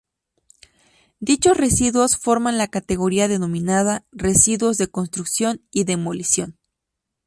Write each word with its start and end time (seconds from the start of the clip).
Dichos 1.19 1.55
residuos 1.57 2.17
forman 2.17 2.57
la 2.57 2.67
categoría 2.69 3.27
denominada 3.27 4.03
residuos 4.11 4.79
de 4.79 4.87
construcción 4.87 5.61
y 5.69 5.83
demolición. 5.83 6.57